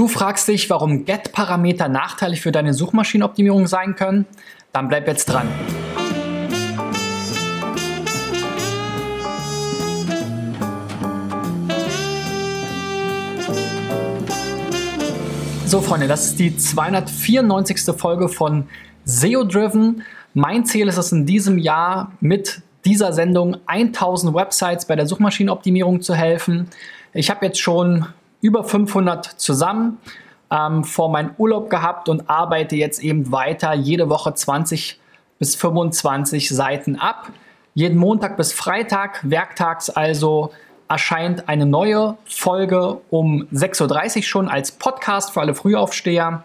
[0.00, 4.24] Du fragst dich, warum Get-Parameter nachteilig für deine Suchmaschinenoptimierung sein können?
[4.72, 5.46] Dann bleib jetzt dran.
[15.66, 17.94] So, Freunde, das ist die 294.
[17.94, 18.68] Folge von
[19.04, 20.02] SEO Driven.
[20.32, 26.00] Mein Ziel ist es in diesem Jahr mit dieser Sendung 1000 Websites bei der Suchmaschinenoptimierung
[26.00, 26.70] zu helfen.
[27.12, 28.06] Ich habe jetzt schon
[28.40, 29.98] über 500 zusammen
[30.50, 34.98] ähm, vor meinem Urlaub gehabt und arbeite jetzt eben weiter jede Woche 20
[35.38, 37.30] bis 25 Seiten ab.
[37.74, 40.52] Jeden Montag bis Freitag, werktags also
[40.88, 46.42] erscheint eine neue Folge um 6.30 Uhr schon als Podcast für alle Frühaufsteher,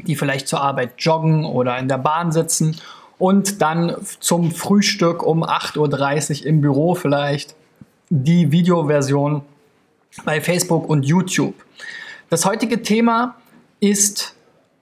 [0.00, 2.78] die vielleicht zur Arbeit joggen oder in der Bahn sitzen
[3.18, 7.54] und dann zum Frühstück um 8.30 Uhr im Büro vielleicht
[8.10, 9.42] die Videoversion
[10.24, 11.54] bei Facebook und YouTube.
[12.30, 13.36] Das heutige Thema
[13.80, 14.34] ist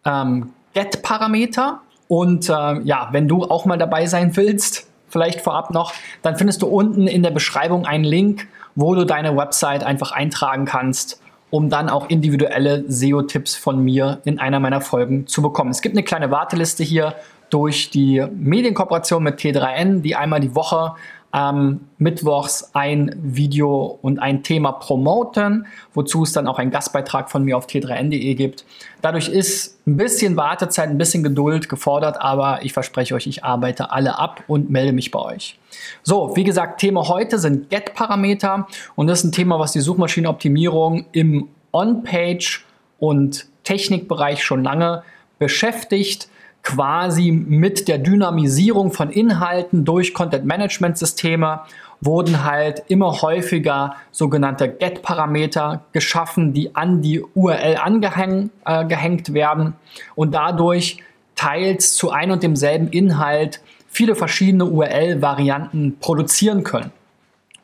[0.04, 5.92] ähm, Get-Parameter und äh, ja, wenn du auch mal dabei sein willst, vielleicht vorab noch,
[6.22, 10.64] dann findest du unten in der Beschreibung einen Link, wo du deine Website einfach eintragen
[10.64, 15.70] kannst, um dann auch individuelle SEO-Tipps von mir in einer meiner Folgen zu bekommen.
[15.70, 17.14] Es gibt eine kleine Warteliste hier
[17.50, 20.94] durch die Medienkooperation mit T3N, die einmal die Woche
[21.32, 27.44] ähm, mittwochs ein Video und ein Thema promoten, wozu es dann auch einen Gastbeitrag von
[27.44, 28.64] mir auf t3n.de gibt.
[29.00, 33.92] Dadurch ist ein bisschen Wartezeit, ein bisschen Geduld gefordert, aber ich verspreche euch, ich arbeite
[33.92, 35.58] alle ab und melde mich bei euch.
[36.02, 41.06] So, wie gesagt, Thema heute sind Get-Parameter und das ist ein Thema, was die Suchmaschinenoptimierung
[41.12, 42.64] im On-Page
[42.98, 45.04] und Technikbereich schon lange
[45.38, 46.28] beschäftigt
[46.62, 51.60] quasi mit der Dynamisierung von Inhalten durch Content-Management-Systeme
[52.00, 59.74] wurden halt immer häufiger sogenannte Get-Parameter geschaffen, die an die URL angehängt äh, werden
[60.14, 60.98] und dadurch
[61.34, 66.90] teils zu ein und demselben Inhalt viele verschiedene URL-Varianten produzieren können.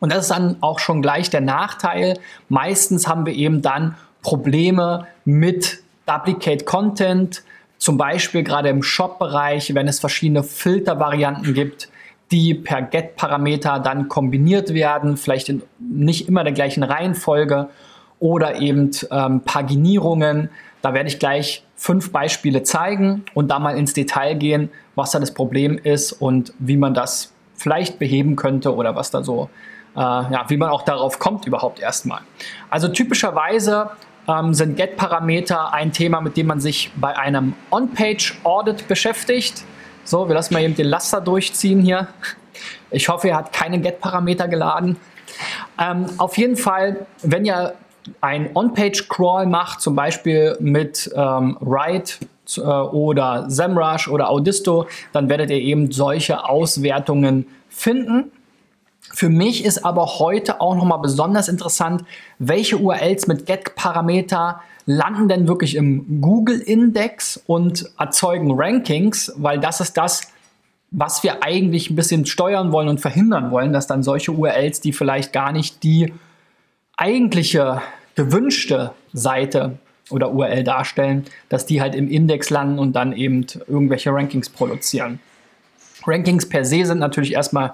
[0.00, 2.18] Und das ist dann auch schon gleich der Nachteil.
[2.48, 7.42] Meistens haben wir eben dann Probleme mit Duplicate Content,
[7.78, 11.88] zum Beispiel gerade im Shop-Bereich, wenn es verschiedene Filtervarianten gibt,
[12.30, 17.68] die per Get-Parameter dann kombiniert werden, vielleicht in nicht immer der gleichen Reihenfolge
[18.18, 20.50] oder eben ähm, Paginierungen.
[20.82, 25.20] Da werde ich gleich fünf Beispiele zeigen und da mal ins Detail gehen, was da
[25.20, 29.50] das Problem ist und wie man das vielleicht beheben könnte oder was da so,
[29.94, 32.20] äh, ja, wie man auch darauf kommt überhaupt erstmal.
[32.70, 33.90] Also typischerweise
[34.28, 39.64] ähm, sind Get-Parameter ein Thema, mit dem man sich bei einem On-Page-Audit beschäftigt.
[40.04, 42.08] So, wir lassen mal eben den Laster durchziehen hier.
[42.90, 44.96] Ich hoffe, ihr habt keine Get-Parameter geladen.
[45.78, 47.74] Ähm, auf jeden Fall, wenn ihr
[48.20, 52.14] ein On-Page-Crawl macht, zum Beispiel mit ähm, Write
[52.56, 58.30] äh, oder SEMrush oder Audisto, dann werdet ihr eben solche Auswertungen finden.
[59.16, 62.04] Für mich ist aber heute auch nochmal besonders interessant,
[62.38, 69.96] welche URLs mit Get-Parameter landen denn wirklich im Google-Index und erzeugen Rankings, weil das ist
[69.96, 70.30] das,
[70.90, 74.92] was wir eigentlich ein bisschen steuern wollen und verhindern wollen, dass dann solche URLs, die
[74.92, 76.12] vielleicht gar nicht die
[76.98, 77.80] eigentliche
[78.16, 79.78] gewünschte Seite
[80.10, 85.20] oder URL darstellen, dass die halt im Index landen und dann eben irgendwelche Rankings produzieren.
[86.06, 87.72] Rankings per se sind natürlich erstmal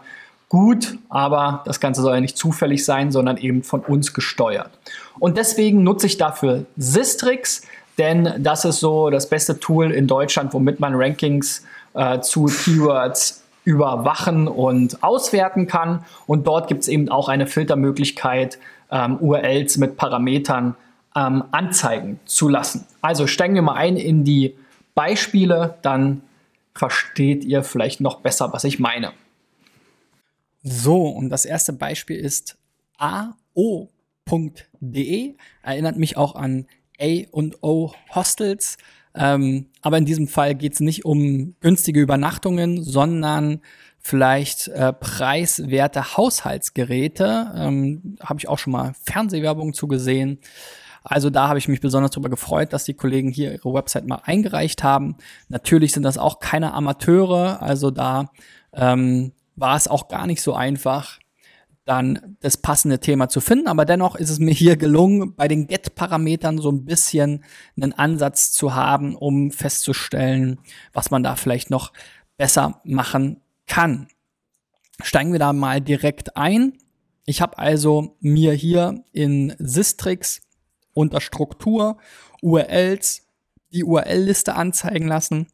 [0.53, 4.71] gut, aber das Ganze soll ja nicht zufällig sein, sondern eben von uns gesteuert.
[5.19, 7.63] Und deswegen nutze ich dafür Sistrix,
[7.97, 11.65] denn das ist so das beste Tool in Deutschland, womit man Rankings
[11.95, 16.05] äh, zu Keywords überwachen und auswerten kann.
[16.27, 18.59] Und dort gibt es eben auch eine Filtermöglichkeit,
[18.91, 20.75] ähm, URLs mit Parametern
[21.17, 22.87] ähm, anzeigen zu lassen.
[23.01, 24.55] Also steigen wir mal ein in die
[24.95, 26.21] Beispiele, dann
[26.75, 29.13] versteht ihr vielleicht noch besser, was ich meine.
[30.63, 32.57] So, und das erste Beispiel ist
[32.97, 33.35] ao.de.
[35.63, 36.67] Erinnert mich auch an
[37.01, 38.79] A&O Hostels.
[39.15, 43.61] Ähm, aber in diesem Fall geht es nicht um günstige Übernachtungen, sondern
[43.99, 47.53] vielleicht äh, preiswerte Haushaltsgeräte.
[47.55, 50.39] Ähm, habe ich auch schon mal Fernsehwerbung zugesehen.
[51.05, 54.23] Also da habe ich mich besonders darüber gefreut, dass die Kollegen hier ihre Website mal
[54.25, 55.17] eingereicht haben.
[55.49, 58.31] Natürlich sind das auch keine Amateure, also da
[58.73, 61.19] ähm, war es auch gar nicht so einfach,
[61.85, 63.67] dann das passende Thema zu finden.
[63.67, 67.45] Aber dennoch ist es mir hier gelungen, bei den Get-Parametern so ein bisschen
[67.77, 70.61] einen Ansatz zu haben, um festzustellen,
[70.93, 71.93] was man da vielleicht noch
[72.37, 74.09] besser machen kann.
[75.03, 76.79] Steigen wir da mal direkt ein.
[77.25, 80.41] Ich habe also mir hier in Sistrix
[80.93, 81.99] unter Struktur,
[82.43, 83.23] URLs,
[83.73, 85.47] die URL-Liste anzeigen lassen.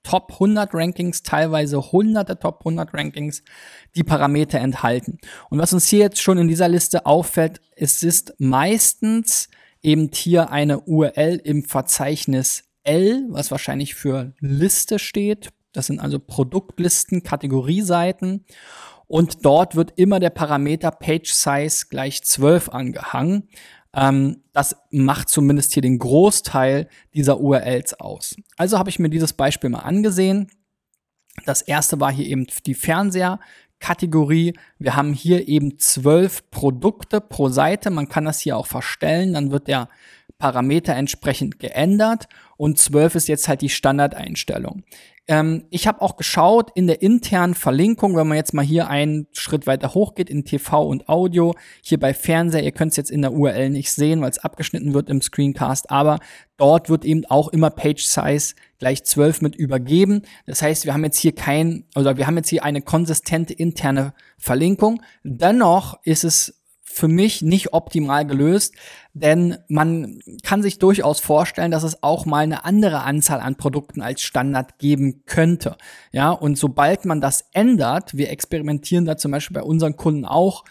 [0.03, 3.41] Top 100 Rankings, teilweise hunderte Top 100 Rankings,
[3.95, 5.19] die Parameter enthalten.
[5.49, 9.47] Und was uns hier jetzt schon in dieser Liste auffällt, es ist meistens
[9.81, 15.53] eben hier eine URL im Verzeichnis L, was wahrscheinlich für Liste steht.
[15.75, 18.45] Das sind also Produktlisten, Kategorieseiten.
[19.07, 23.49] Und dort wird immer der Parameter Page Size gleich 12 angehangen.
[23.93, 28.35] Ähm, das macht zumindest hier den Großteil dieser URLs aus.
[28.57, 30.49] Also habe ich mir dieses Beispiel mal angesehen.
[31.45, 34.53] Das erste war hier eben die Fernseher-Kategorie.
[34.79, 37.89] Wir haben hier eben zwölf Produkte pro Seite.
[37.89, 39.33] Man kann das hier auch verstellen.
[39.33, 39.89] Dann wird der
[40.37, 42.27] Parameter entsprechend geändert
[42.57, 44.83] und 12 ist jetzt halt die Standardeinstellung.
[45.27, 49.27] Ähm, ich habe auch geschaut in der internen Verlinkung, wenn man jetzt mal hier einen
[49.31, 53.23] Schritt weiter hochgeht in TV und Audio, hier bei Fernseher, ihr könnt es jetzt in
[53.23, 56.19] der URL nicht sehen, weil es abgeschnitten wird im Screencast, aber
[56.57, 60.21] dort wird eben auch immer Page Size gleich 12 mit übergeben.
[60.45, 64.13] Das heißt, wir haben jetzt hier kein, oder wir haben jetzt hier eine konsistente interne
[64.37, 65.01] Verlinkung.
[65.23, 66.61] Dennoch ist es
[66.95, 68.73] für mich nicht optimal gelöst,
[69.13, 74.01] denn man kann sich durchaus vorstellen, dass es auch mal eine andere Anzahl an Produkten
[74.01, 75.75] als Standard geben könnte.
[76.13, 80.63] Ja, und sobald man das ändert, wir experimentieren da zum Beispiel bei unseren Kunden auch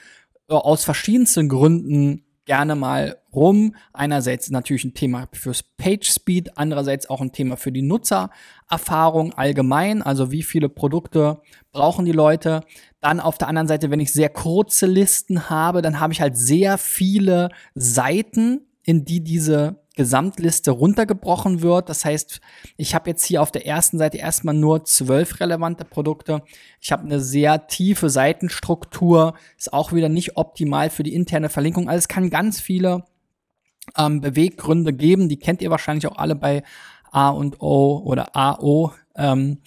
[0.49, 3.75] äh, aus verschiedensten Gründen gerne mal rum.
[3.93, 7.83] Einerseits natürlich ein Thema fürs Page Speed, andererseits auch ein Thema für die
[8.75, 10.03] Nutzererfahrung allgemein.
[10.03, 11.41] Also wie viele Produkte
[11.73, 12.63] brauchen die Leute?
[13.01, 16.37] Dann auf der anderen Seite, wenn ich sehr kurze Listen habe, dann habe ich halt
[16.37, 21.89] sehr viele Seiten, in die diese Gesamtliste runtergebrochen wird.
[21.89, 22.41] Das heißt,
[22.77, 26.43] ich habe jetzt hier auf der ersten Seite erstmal nur zwölf relevante Produkte.
[26.81, 31.89] Ich habe eine sehr tiefe Seitenstruktur, ist auch wieder nicht optimal für die interne Verlinkung.
[31.89, 33.05] Also es kann ganz viele
[33.97, 35.29] ähm, Beweggründe geben.
[35.29, 36.65] Die kennt ihr wahrscheinlich auch alle bei
[37.15, 38.93] A und O oder AO.
[39.17, 39.59] Ähm,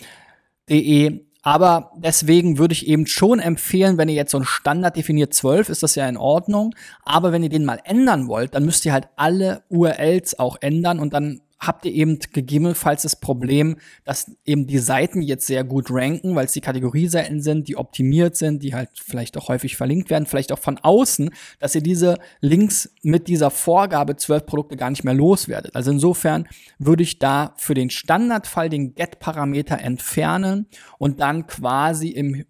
[0.69, 1.23] de.
[1.43, 5.69] Aber deswegen würde ich eben schon empfehlen, wenn ihr jetzt so ein Standard definiert 12,
[5.69, 6.75] ist das ja in Ordnung.
[7.05, 10.99] Aber wenn ihr den mal ändern wollt, dann müsst ihr halt alle URLs auch ändern
[10.99, 15.87] und dann habt ihr eben gegebenenfalls das Problem, dass eben die Seiten jetzt sehr gut
[15.89, 20.09] ranken, weil es die Kategorieseiten sind, die optimiert sind, die halt vielleicht auch häufig verlinkt
[20.09, 24.91] werden, vielleicht auch von außen, dass ihr diese Links mit dieser Vorgabe zwölf Produkte gar
[24.91, 25.75] nicht mehr loswerdet.
[25.75, 30.67] Also insofern würde ich da für den Standardfall den Get-Parameter entfernen
[30.99, 32.45] und dann quasi im,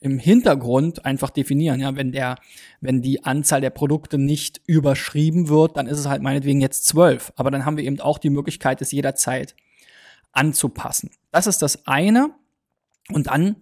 [0.00, 1.80] im Hintergrund einfach definieren.
[1.80, 2.36] Ja, wenn der
[2.80, 7.32] wenn die Anzahl der Produkte nicht überschrieben wird, dann ist es halt meinetwegen jetzt zwölf.
[7.36, 9.54] Aber dann haben wir eben auch die Möglichkeit, es jederzeit
[10.32, 11.10] anzupassen.
[11.30, 12.30] Das ist das eine.
[13.12, 13.56] Und dann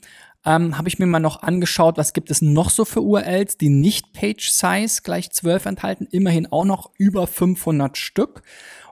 [0.44, 3.70] ähm, habe ich mir mal noch angeschaut, was gibt es noch so für URLs, die
[3.70, 6.06] nicht Page Size gleich 12 enthalten.
[6.11, 8.43] Immerhin auch noch über 500 Stück.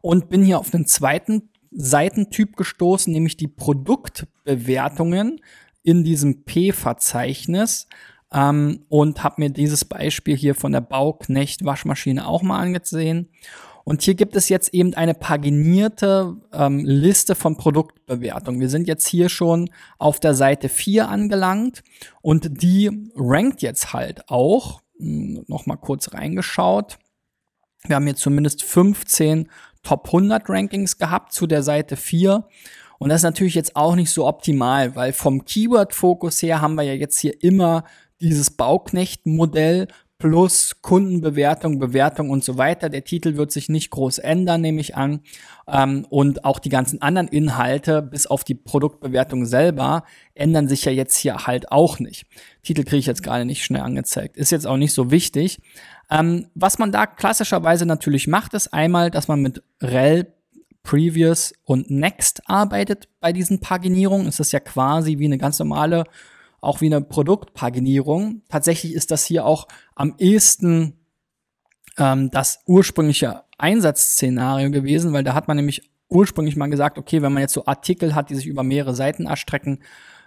[0.03, 5.41] Und bin hier auf einen zweiten Seitentyp gestoßen, nämlich die Produktbewertungen
[5.83, 7.87] in diesem P-Verzeichnis
[8.33, 13.29] ähm, und habe mir dieses Beispiel hier von der Bauknecht Waschmaschine auch mal angesehen.
[13.89, 18.61] Und hier gibt es jetzt eben eine paginierte ähm, Liste von Produktbewertungen.
[18.61, 21.85] Wir sind jetzt hier schon auf der Seite 4 angelangt
[22.21, 26.99] und die rankt jetzt halt auch, hm, noch mal kurz reingeschaut.
[27.87, 29.49] Wir haben hier zumindest 15
[29.85, 32.49] Top 100 Rankings gehabt zu der Seite 4.
[32.99, 36.83] Und das ist natürlich jetzt auch nicht so optimal, weil vom Keyword-Fokus her haben wir
[36.83, 37.85] ja jetzt hier immer
[38.21, 42.89] dieses Bauknecht-Modell plus Kundenbewertung, Bewertung und so weiter.
[42.89, 45.21] Der Titel wird sich nicht groß ändern, nehme ich an.
[45.69, 50.05] Ähm, und auch die ganzen anderen Inhalte, bis auf die Produktbewertung selber,
[50.35, 52.27] ändern sich ja jetzt hier halt auch nicht.
[52.63, 54.37] Titel kriege ich jetzt gerade nicht schnell angezeigt.
[54.37, 55.61] Ist jetzt auch nicht so wichtig.
[56.11, 60.33] Ähm, was man da klassischerweise natürlich macht, ist einmal, dass man mit rel
[60.83, 64.29] Previous und Next arbeitet bei diesen Paginierungen.
[64.29, 66.05] Es ist ja quasi wie eine ganz normale
[66.61, 68.43] auch wie eine Produktpaginierung.
[68.49, 70.95] Tatsächlich ist das hier auch am ehesten
[71.99, 77.33] ähm, das ursprüngliche Einsatzszenario gewesen, weil da hat man nämlich ursprünglich mal gesagt, okay, wenn
[77.33, 79.81] man jetzt so Artikel hat, die sich über mehrere Seiten erstrecken,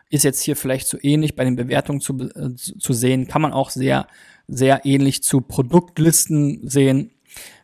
[0.10, 3.54] ist jetzt hier vielleicht so ähnlich bei den Bewertungen zu, äh, zu sehen, kann man
[3.54, 4.08] auch sehr,
[4.48, 7.12] sehr ähnlich zu Produktlisten sehen.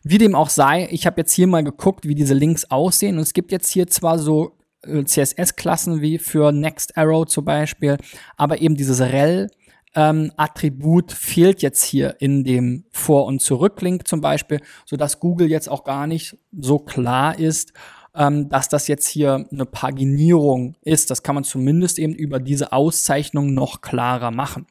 [0.03, 3.24] Wie dem auch sei, ich habe jetzt hier mal geguckt, wie diese Links aussehen und
[3.24, 7.97] es gibt jetzt hier zwar so CSS-Klassen wie für Next Arrow zum Beispiel,
[8.37, 9.49] aber eben dieses rel
[9.95, 15.49] ähm, Attribut fehlt jetzt hier in dem Vor- und Zurücklink zum Beispiel, so dass Google
[15.49, 17.71] jetzt auch gar nicht so klar ist,
[18.13, 21.11] ähm, dass das jetzt hier eine Paginierung ist.
[21.11, 24.67] Das kann man zumindest eben über diese Auszeichnung noch klarer machen.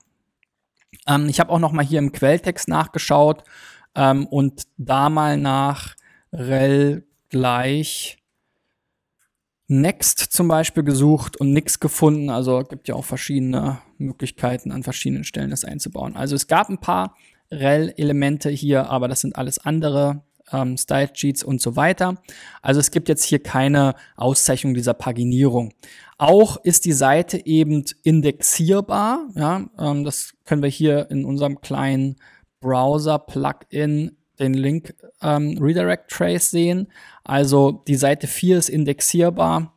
[1.06, 3.44] Ähm, ich habe auch noch mal hier im Quelltext nachgeschaut
[3.94, 5.94] ähm, und da mal nach
[6.32, 8.18] rel gleich
[9.80, 12.30] Next zum Beispiel gesucht und nichts gefunden.
[12.30, 16.16] Also gibt ja auch verschiedene Möglichkeiten an verschiedenen Stellen das einzubauen.
[16.16, 17.16] Also es gab ein paar
[17.50, 22.16] rel-Elemente hier, aber das sind alles andere ähm, Style Sheets und so weiter.
[22.62, 25.72] Also es gibt jetzt hier keine Auszeichnung dieser Paginierung.
[26.18, 29.28] Auch ist die Seite eben indexierbar.
[29.34, 32.16] Ja, ähm, das können wir hier in unserem kleinen
[32.60, 36.88] Browser-Plugin den Link ähm, Redirect Trace sehen.
[37.22, 39.72] Also die Seite 4 ist indexierbar.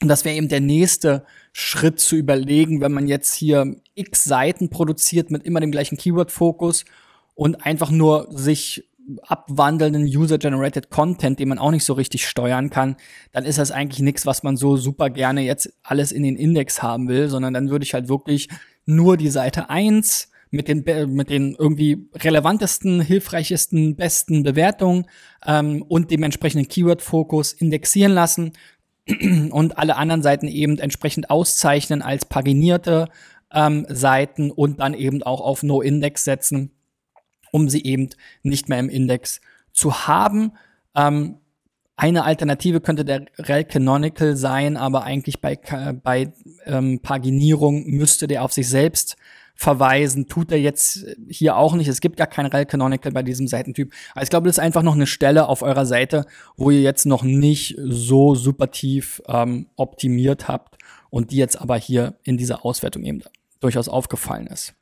[0.00, 4.68] Und das wäre eben der nächste Schritt zu überlegen, wenn man jetzt hier x Seiten
[4.68, 6.84] produziert mit immer dem gleichen Keyword-Fokus
[7.34, 8.88] und einfach nur sich
[9.22, 12.96] abwandelnden User-Generated Content, den man auch nicht so richtig steuern kann,
[13.32, 16.82] dann ist das eigentlich nichts, was man so super gerne jetzt alles in den Index
[16.82, 18.48] haben will, sondern dann würde ich halt wirklich
[18.86, 25.06] nur die Seite 1 mit den, mit den irgendwie relevantesten, hilfreichesten, besten Bewertungen
[25.44, 28.52] ähm, und dem entsprechenden Keyword-Fokus indexieren lassen
[29.50, 33.08] und alle anderen Seiten eben entsprechend auszeichnen als paginierte
[33.52, 36.70] ähm, Seiten und dann eben auch auf No-Index setzen
[37.52, 38.08] um sie eben
[38.42, 39.40] nicht mehr im Index
[39.72, 40.52] zu haben.
[40.96, 41.36] Ähm,
[41.94, 45.56] eine Alternative könnte der rel Canonical sein, aber eigentlich bei,
[46.02, 46.32] bei
[46.64, 49.16] ähm, Paginierung müsste der auf sich selbst
[49.62, 50.26] verweisen.
[50.26, 51.88] Tut er jetzt hier auch nicht.
[51.88, 53.92] Es gibt gar kein rel Canonical bei diesem Seitentyp.
[54.12, 56.26] Aber ich glaube, das ist einfach noch eine Stelle auf eurer Seite,
[56.56, 60.78] wo ihr jetzt noch nicht so super tief ähm, optimiert habt
[61.10, 63.22] und die jetzt aber hier in dieser Auswertung eben
[63.60, 64.74] durchaus aufgefallen ist.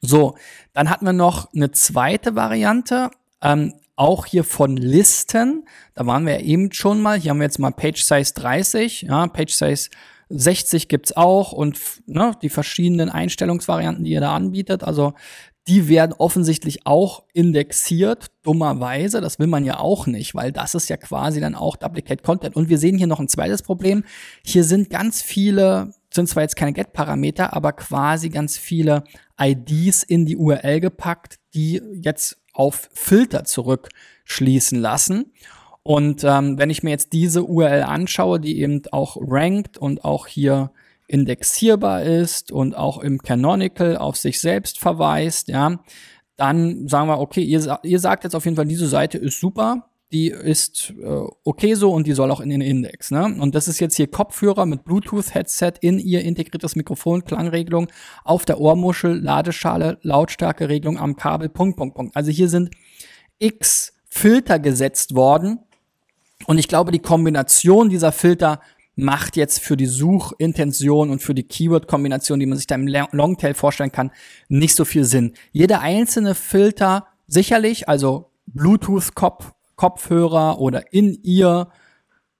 [0.00, 0.34] So,
[0.72, 5.66] dann hatten wir noch eine zweite Variante, ähm, auch hier von Listen.
[5.94, 7.18] Da waren wir eben schon mal.
[7.18, 9.90] Hier haben wir jetzt mal Page Size 30, ja, Page Size
[10.28, 14.84] 60 gibt's auch und ne, die verschiedenen Einstellungsvarianten, die ihr da anbietet.
[14.84, 15.14] Also
[15.66, 19.20] die werden offensichtlich auch indexiert, dummerweise.
[19.20, 22.56] Das will man ja auch nicht, weil das ist ja quasi dann auch Duplicate Content.
[22.56, 24.04] Und wir sehen hier noch ein zweites Problem.
[24.44, 29.04] Hier sind ganz viele sind zwar jetzt keine Get-Parameter, aber quasi ganz viele
[29.40, 35.32] IDs in die URL gepackt, die jetzt auf Filter zurückschließen lassen.
[35.82, 40.26] Und ähm, wenn ich mir jetzt diese URL anschaue, die eben auch rankt und auch
[40.26, 40.70] hier
[41.06, 45.80] indexierbar ist und auch im Canonical auf sich selbst verweist, ja,
[46.36, 49.88] dann sagen wir, okay, ihr, ihr sagt jetzt auf jeden Fall, diese Seite ist super,
[50.12, 53.10] die ist äh, okay so und die soll auch in den Index.
[53.10, 53.36] Ne?
[53.40, 57.88] Und das ist jetzt hier Kopfhörer mit Bluetooth-Headset in ihr integriertes Mikrofon, Klangregelung
[58.24, 62.16] auf der Ohrmuschel, Ladeschale, Lautstärkeregelung am Kabel, Punkt, Punkt, Punkt.
[62.16, 62.70] Also hier sind
[63.38, 65.60] x Filter gesetzt worden.
[66.46, 68.60] Und ich glaube, die Kombination dieser Filter
[68.94, 73.54] macht jetzt für die Suchintention und für die Keyword-Kombination, die man sich da im Longtail
[73.54, 74.10] vorstellen kann,
[74.48, 75.34] nicht so viel Sinn.
[75.52, 81.68] Jeder einzelne Filter sicherlich, also Bluetooth-Kopf Kopfhörer oder in ihr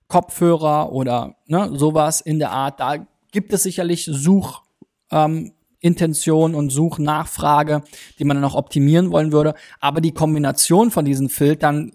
[0.09, 2.81] Kopfhörer oder ne, sowas in der Art.
[2.81, 7.83] Da gibt es sicherlich Suchintention ähm, und Suchnachfrage,
[8.19, 9.55] die man dann auch optimieren wollen würde.
[9.81, 11.93] Aber die Kombination von diesen Filtern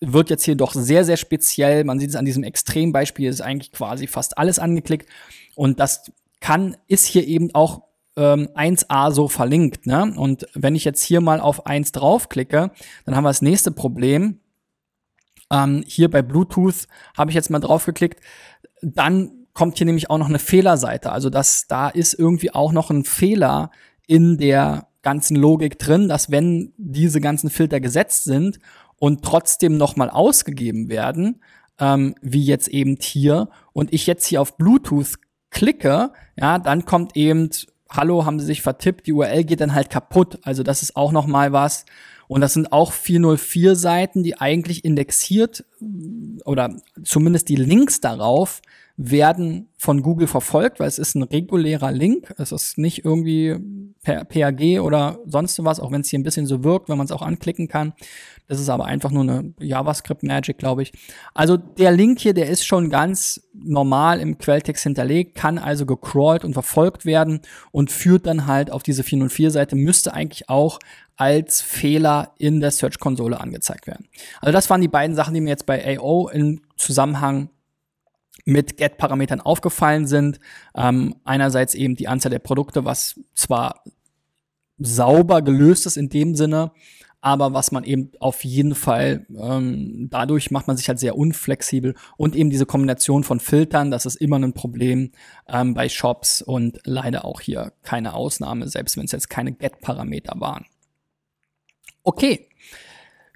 [0.00, 1.84] wird jetzt hier doch sehr, sehr speziell.
[1.84, 5.08] Man sieht es an diesem Extrembeispiel, ist eigentlich quasi fast alles angeklickt.
[5.54, 7.82] Und das kann, ist hier eben auch
[8.16, 9.86] ähm, 1a so verlinkt.
[9.86, 10.14] Ne?
[10.16, 12.70] Und wenn ich jetzt hier mal auf 1 draufklicke,
[13.04, 14.40] dann haben wir das nächste Problem
[15.50, 16.86] ähm, hier bei Bluetooth
[17.16, 18.20] habe ich jetzt mal drauf geklickt.
[18.82, 21.10] Dann kommt hier nämlich auch noch eine Fehlerseite.
[21.10, 23.70] Also das, da ist irgendwie auch noch ein Fehler
[24.06, 28.58] in der ganzen Logik drin, dass wenn diese ganzen Filter gesetzt sind
[28.98, 31.42] und trotzdem nochmal ausgegeben werden,
[31.78, 35.14] ähm, wie jetzt eben hier, und ich jetzt hier auf Bluetooth
[35.50, 37.50] klicke, ja, dann kommt eben,
[37.90, 40.38] hallo, haben sie sich vertippt, die URL geht dann halt kaputt.
[40.42, 41.84] Also das ist auch nochmal was,
[42.28, 45.64] und das sind auch 404 Seiten, die eigentlich indexiert
[46.44, 48.60] oder zumindest die Links darauf
[49.00, 52.34] werden von Google verfolgt, weil es ist ein regulärer Link.
[52.36, 53.56] Es ist nicht irgendwie
[54.02, 57.04] per PAG oder sonst was, auch wenn es hier ein bisschen so wirkt, wenn man
[57.04, 57.92] es auch anklicken kann.
[58.48, 60.92] Das ist aber einfach nur eine JavaScript Magic, glaube ich.
[61.32, 66.44] Also der Link hier, der ist schon ganz normal im Quelltext hinterlegt, kann also gecrawlt
[66.44, 67.40] und verfolgt werden
[67.70, 70.80] und führt dann halt auf diese 404 Seite, müsste eigentlich auch
[71.14, 74.08] als Fehler in der Search-Konsole angezeigt werden.
[74.40, 77.50] Also das waren die beiden Sachen, die mir jetzt bei AO im Zusammenhang
[78.44, 80.40] mit Get-Parametern aufgefallen sind.
[80.74, 83.82] Ähm, einerseits eben die Anzahl der Produkte, was zwar
[84.78, 86.72] sauber gelöst ist in dem Sinne,
[87.20, 91.94] aber was man eben auf jeden Fall, ähm, dadurch macht man sich halt sehr unflexibel
[92.16, 95.10] und eben diese Kombination von Filtern, das ist immer ein Problem
[95.48, 100.34] ähm, bei Shops und leider auch hier keine Ausnahme, selbst wenn es jetzt keine Get-Parameter
[100.38, 100.66] waren.
[102.04, 102.47] Okay.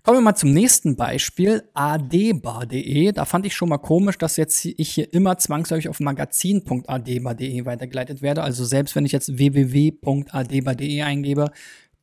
[0.05, 3.13] Kommen wir mal zum nächsten Beispiel, adbar.de.
[3.13, 8.21] Da fand ich schon mal komisch, dass jetzt ich hier immer zwangsläufig auf magazin.adbar.de weitergeleitet
[8.21, 8.43] werde.
[8.43, 11.53] Also selbst wenn ich jetzt www.adbar.de eingebe,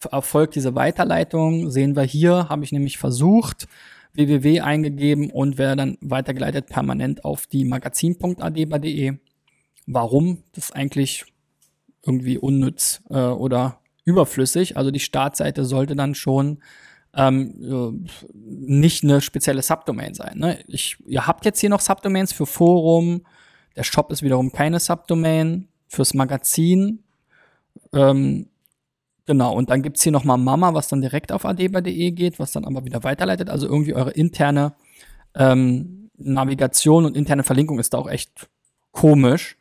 [0.09, 1.71] erfolgt diese Weiterleitung.
[1.71, 3.67] Sehen wir hier, habe ich nämlich versucht,
[4.13, 9.17] www eingegeben und werde dann weitergeleitet permanent auf die magazin.adeba.de.
[9.87, 10.43] Warum?
[10.53, 11.25] Das ist eigentlich
[12.05, 14.77] irgendwie unnütz äh, oder überflüssig.
[14.77, 16.59] Also die Startseite sollte dann schon
[17.13, 20.37] ähm, äh, nicht eine spezielle Subdomain sein.
[20.37, 20.59] Ne?
[20.67, 23.21] Ich, ihr habt jetzt hier noch Subdomains für Forum.
[23.75, 25.67] Der Shop ist wiederum keine Subdomain.
[25.87, 27.03] Fürs Magazin
[27.93, 28.47] ähm,
[29.29, 32.65] Genau, und dann gibt's hier nochmal Mama, was dann direkt auf adeba.de geht, was dann
[32.65, 33.47] aber wieder weiterleitet.
[33.47, 34.73] Also irgendwie eure interne
[35.35, 38.49] ähm, Navigation und interne Verlinkung ist da auch echt
[38.91, 39.55] komisch.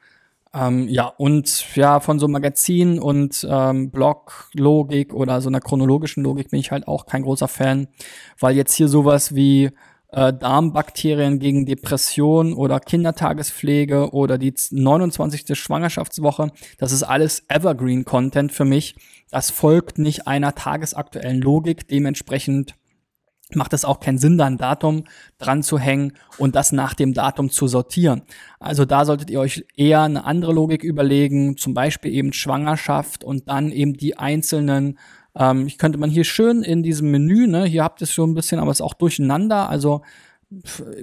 [0.54, 6.50] Ähm, ja, und ja, von so Magazin und ähm, Blog-Logik oder so einer chronologischen Logik
[6.50, 7.88] bin ich halt auch kein großer Fan,
[8.40, 9.70] weil jetzt hier sowas wie
[10.10, 15.58] äh, Darmbakterien gegen Depression oder Kindertagespflege oder die 29.
[15.58, 16.50] Schwangerschaftswoche.
[16.78, 18.96] Das ist alles Evergreen-Content für mich.
[19.30, 21.88] Das folgt nicht einer tagesaktuellen Logik.
[21.88, 22.74] Dementsprechend
[23.54, 25.04] macht es auch keinen Sinn, da ein Datum
[25.38, 28.22] dran zu hängen und das nach dem Datum zu sortieren.
[28.60, 33.48] Also da solltet ihr euch eher eine andere Logik überlegen, zum Beispiel eben Schwangerschaft und
[33.48, 34.98] dann eben die einzelnen
[35.34, 38.30] ähm, ich könnte man hier schön in diesem Menü, ne, hier habt ihr es schon
[38.30, 39.68] ein bisschen, aber es ist auch durcheinander.
[39.68, 40.02] Also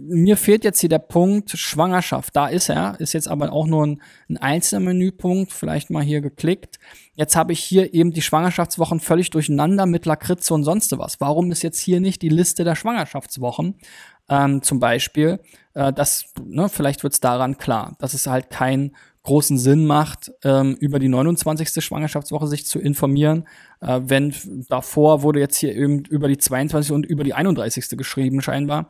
[0.01, 2.35] mir fehlt jetzt hier der Punkt Schwangerschaft.
[2.35, 5.53] Da ist er, ist jetzt aber auch nur ein, ein einzelner Menüpunkt.
[5.53, 6.79] Vielleicht mal hier geklickt.
[7.13, 11.21] Jetzt habe ich hier eben die Schwangerschaftswochen völlig durcheinander mit Lakritze und sonst was.
[11.21, 13.75] Warum ist jetzt hier nicht die Liste der Schwangerschaftswochen?
[14.27, 15.39] Ähm, zum Beispiel,
[15.75, 20.31] äh, das, ne, vielleicht wird es daran klar, dass es halt kein großen Sinn macht,
[20.43, 21.83] ähm, über die 29.
[21.83, 23.47] Schwangerschaftswoche sich zu informieren,
[23.81, 24.33] äh, wenn
[24.69, 26.91] davor wurde jetzt hier eben über die 22.
[26.91, 27.97] und über die 31.
[27.97, 28.89] geschrieben scheinbar.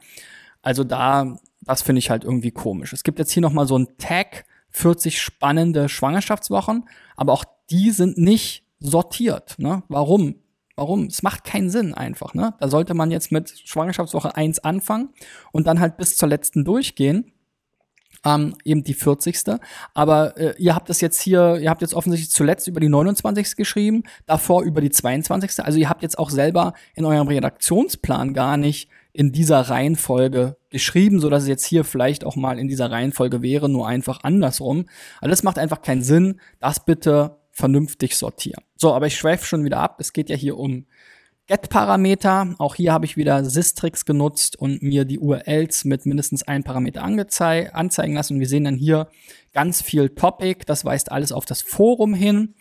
[0.65, 2.91] Also da, das finde ich halt irgendwie komisch.
[2.91, 8.17] Es gibt jetzt hier nochmal so ein Tag, 40 spannende Schwangerschaftswochen, aber auch die sind
[8.17, 9.55] nicht sortiert.
[9.57, 9.83] Ne?
[9.87, 10.35] Warum?
[10.75, 11.05] Warum?
[11.05, 12.33] Es macht keinen Sinn einfach.
[12.33, 12.55] Ne?
[12.59, 15.09] Da sollte man jetzt mit Schwangerschaftswoche 1 anfangen
[15.53, 17.31] und dann halt bis zur letzten durchgehen
[18.25, 19.37] ähm, eben die 40.
[19.93, 23.55] Aber äh, ihr habt das jetzt hier, ihr habt jetzt offensichtlich zuletzt über die 29.
[23.55, 25.63] geschrieben, davor über die 22.
[25.63, 31.19] Also ihr habt jetzt auch selber in eurem Redaktionsplan gar nicht in dieser Reihenfolge geschrieben,
[31.19, 34.85] so dass es jetzt hier vielleicht auch mal in dieser Reihenfolge wäre, nur einfach andersrum.
[35.21, 36.41] Also das macht einfach keinen Sinn.
[36.59, 38.65] Das bitte vernünftig sortieren.
[38.75, 39.95] So, aber ich schweife schon wieder ab.
[39.99, 40.85] Es geht ja hier um
[41.47, 42.55] Get-Parameter.
[42.57, 47.01] Auch hier habe ich wieder Systrix genutzt und mir die URLs mit mindestens einem Parameter
[47.01, 48.33] anzeigen lassen.
[48.33, 49.07] Und wir sehen dann hier
[49.53, 50.65] ganz viel Topic.
[50.65, 52.55] Das weist alles auf das Forum hin.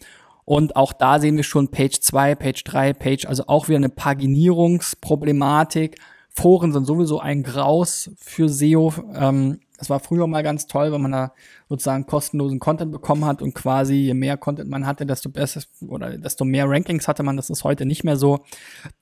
[0.44, 3.88] Und auch da sehen wir schon Page 2, Page 3, Page, also auch wieder eine
[3.88, 5.98] Paginierungsproblematik.
[6.36, 8.92] Foren sind sowieso ein Graus für SEO.
[9.14, 11.32] Ähm, das war früher mal ganz toll, wenn man da
[11.68, 16.16] sozusagen kostenlosen Content bekommen hat und quasi je mehr Content man hatte, desto besser oder
[16.18, 17.36] desto mehr Rankings hatte man.
[17.36, 18.40] Das ist heute nicht mehr so.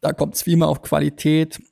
[0.01, 1.63] Da kommt es wie immer auf Qualität,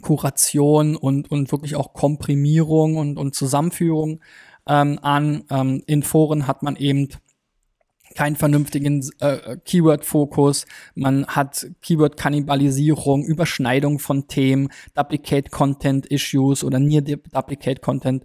[0.00, 4.20] Kuration und, und wirklich auch Komprimierung und, und Zusammenführung
[4.66, 5.44] ähm, an.
[5.50, 7.08] Ähm, in Foren hat man eben
[8.16, 18.24] keinen vernünftigen äh, Keyword-Fokus, man hat Keyword-Kannibalisierung, Überschneidung von Themen, Duplicate-Content-Issues oder Near-Duplicate-Content,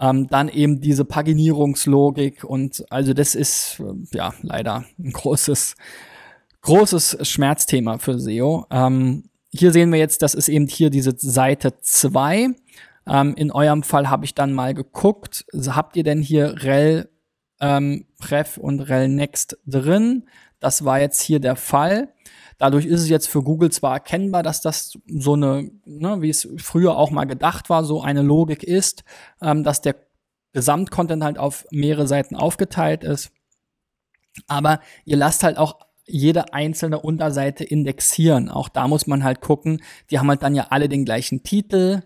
[0.00, 5.74] ähm, dann eben diese Paginierungslogik und also das ist äh, ja leider ein großes,
[6.62, 8.66] großes Schmerzthema für SEO.
[8.70, 12.50] Ähm, hier sehen wir jetzt, das ist eben hier diese Seite 2.
[13.06, 17.08] Ähm, in eurem Fall habe ich dann mal geguckt, habt ihr denn hier rel
[17.62, 20.24] ähm, Pref und rel next drin.
[20.60, 22.12] Das war jetzt hier der Fall.
[22.58, 26.46] Dadurch ist es jetzt für Google zwar erkennbar, dass das so eine, ne, wie es
[26.58, 29.04] früher auch mal gedacht war, so eine Logik ist,
[29.40, 29.96] ähm, dass der
[30.52, 33.32] Gesamtcontent halt auf mehrere Seiten aufgeteilt ist.
[34.46, 38.48] Aber ihr lasst halt auch jede einzelne Unterseite indexieren.
[38.48, 39.82] Auch da muss man halt gucken.
[40.10, 42.02] Die haben halt dann ja alle den gleichen Titel,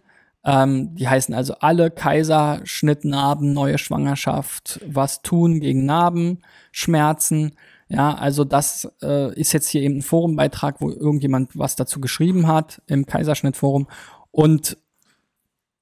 [0.46, 7.56] ähm, die heißen also alle Kaiserschnittnarben, neue Schwangerschaft, was tun gegen Narbenschmerzen.
[7.88, 12.46] Ja, also das äh, ist jetzt hier eben ein Forumbeitrag, wo irgendjemand was dazu geschrieben
[12.46, 13.88] hat im Kaiserschnittforum.
[14.30, 14.78] Und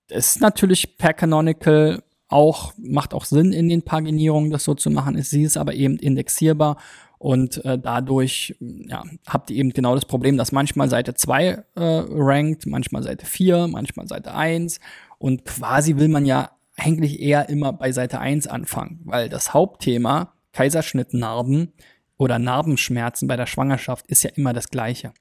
[0.09, 4.91] es ist natürlich per Canonical auch, macht auch Sinn in den Paginierungen, das so zu
[4.91, 5.21] machen.
[5.23, 6.79] Sie ist aber eben indexierbar
[7.19, 11.63] und äh, dadurch ja, habt ihr eben genau das Problem, dass manchmal Seite 2 äh,
[11.77, 14.81] rankt, manchmal Seite 4, manchmal Seite 1
[15.19, 20.33] und quasi will man ja eigentlich eher immer bei Seite 1 anfangen, weil das Hauptthema
[20.53, 21.73] Kaiserschnittnarben
[22.17, 25.13] oder Narbenschmerzen bei der Schwangerschaft ist ja immer das gleiche.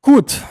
[0.00, 0.42] Gut,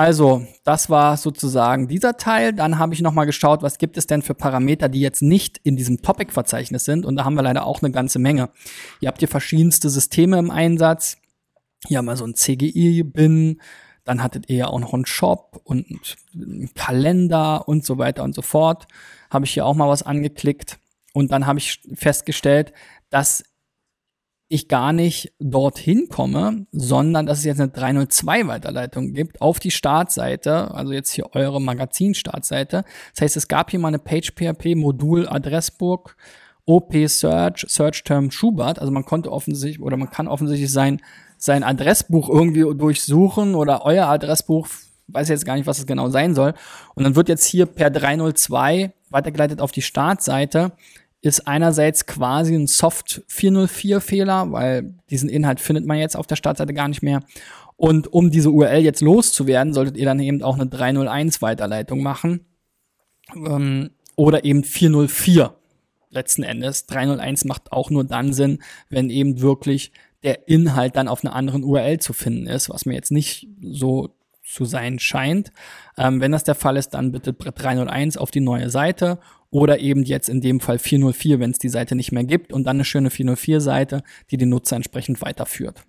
[0.00, 2.54] also, das war sozusagen dieser Teil.
[2.54, 5.76] Dann habe ich nochmal geschaut, was gibt es denn für Parameter, die jetzt nicht in
[5.76, 7.04] diesem Topic-Verzeichnis sind.
[7.04, 8.48] Und da haben wir leider auch eine ganze Menge.
[9.00, 11.18] Ihr habt hier verschiedenste Systeme im Einsatz.
[11.86, 13.60] Hier haben wir so ein CGI-Bin.
[14.04, 15.84] Dann hattet ihr ja auch noch einen Shop und
[16.32, 18.86] einen Kalender und so weiter und so fort.
[19.28, 20.78] Habe ich hier auch mal was angeklickt.
[21.12, 22.72] Und dann habe ich festgestellt,
[23.10, 23.44] dass
[24.52, 30.74] ich gar nicht dorthin komme, sondern dass es jetzt eine 302-Weiterleitung gibt auf die Startseite,
[30.74, 32.84] also jetzt hier eure Magazin-Startseite.
[33.14, 36.16] Das heißt, es gab hier mal eine Page-PHP-Modul Adressbook,
[36.66, 38.80] OP Search, Search Term Schubert.
[38.80, 41.00] Also man konnte offensichtlich oder man kann offensichtlich sein,
[41.38, 44.66] sein Adressbuch irgendwie durchsuchen oder euer Adressbuch,
[45.06, 46.54] weiß jetzt gar nicht, was es genau sein soll.
[46.96, 50.72] Und dann wird jetzt hier per 302 weitergeleitet auf die Startseite
[51.22, 56.36] ist einerseits quasi ein Soft 404 Fehler, weil diesen Inhalt findet man jetzt auf der
[56.36, 57.20] Startseite gar nicht mehr.
[57.76, 62.46] Und um diese URL jetzt loszuwerden, solltet ihr dann eben auch eine 301 Weiterleitung machen.
[63.34, 65.54] Ähm, oder eben 404
[66.10, 66.86] letzten Endes.
[66.86, 71.64] 301 macht auch nur dann Sinn, wenn eben wirklich der Inhalt dann auf einer anderen
[71.64, 75.52] URL zu finden ist, was mir jetzt nicht so zu sein scheint.
[75.96, 80.04] Ähm, wenn das der Fall ist, dann bitte 301 auf die neue Seite oder eben
[80.04, 82.84] jetzt in dem Fall 404, wenn es die Seite nicht mehr gibt und dann eine
[82.84, 85.82] schöne 404-Seite, die den Nutzer entsprechend weiterführt.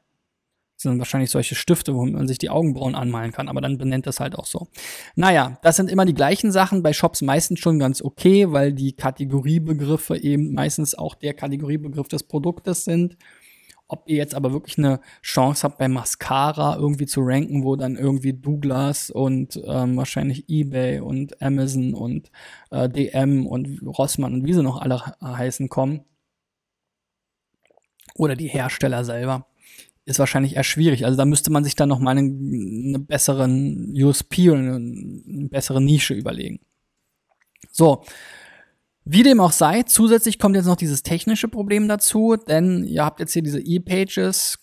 [0.78, 4.08] Das sind wahrscheinlich solche Stifte, wo man sich die Augenbrauen anmalen kann, aber dann benennt
[4.08, 4.68] das halt auch so.
[5.16, 8.94] Naja, das sind immer die gleichen Sachen, bei Shops meistens schon ganz okay, weil die
[8.94, 13.18] Kategoriebegriffe eben meistens auch der Kategoriebegriff des Produktes sind.
[13.88, 17.96] Ob ihr jetzt aber wirklich eine Chance habt, bei Mascara irgendwie zu ranken, wo dann
[17.96, 22.32] irgendwie Douglas und ähm, wahrscheinlich eBay und Amazon und
[22.72, 26.06] äh, DM und Rossmann und wie sie noch alle heißen kommen,
[28.22, 29.48] oder die Hersteller selber,
[30.06, 31.06] ist wahrscheinlich eher schwierig.
[31.06, 35.48] Also da müsste man sich dann noch mal einen, eine besseren USP oder eine, eine
[35.50, 36.60] bessere Nische überlegen.
[37.72, 38.04] So.
[39.04, 43.20] Wie dem auch sei, zusätzlich kommt jetzt noch dieses technische Problem dazu, denn ihr habt
[43.20, 44.60] jetzt hier diese E-Pages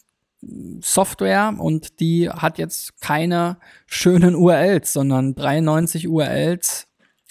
[0.80, 6.86] Software und die hat jetzt keine schönen URLs, sondern 93 URLs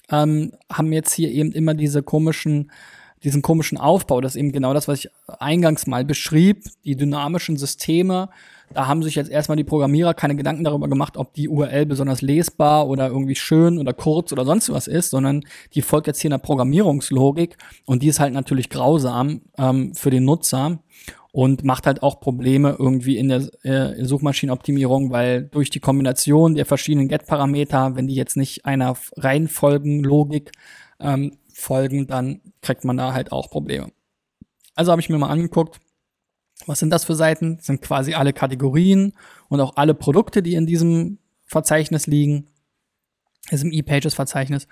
[0.10, 2.70] ähm, haben jetzt hier eben immer diese komischen
[3.24, 4.22] diesen komischen Aufbau.
[4.22, 8.30] Das ist eben genau das, was ich eingangs mal beschrieb, die dynamischen Systeme.
[8.74, 12.22] Da haben sich jetzt erstmal die Programmierer keine Gedanken darüber gemacht, ob die URL besonders
[12.22, 16.30] lesbar oder irgendwie schön oder kurz oder sonst was ist, sondern die folgt jetzt hier
[16.30, 20.80] einer Programmierungslogik und die ist halt natürlich grausam ähm, für den Nutzer
[21.32, 26.66] und macht halt auch Probleme irgendwie in der äh, Suchmaschinenoptimierung, weil durch die Kombination der
[26.66, 30.52] verschiedenen Get-Parameter, wenn die jetzt nicht einer Reihenfolgenlogik
[31.00, 33.92] ähm, folgen, dann kriegt man da halt auch Probleme.
[34.76, 35.80] Also habe ich mir mal angeguckt,
[36.66, 37.58] was sind das für Seiten?
[37.58, 39.14] Das sind quasi alle Kategorien
[39.50, 42.48] und auch alle Produkte, die in diesem Verzeichnis liegen,
[43.52, 44.68] diesem E-Pages-Verzeichnis.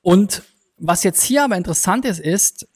[0.00, 0.42] Und
[0.76, 2.68] was jetzt hier aber interessant ist, ist,